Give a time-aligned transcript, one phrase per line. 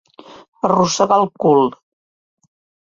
[0.69, 1.71] Arrossegar el cul.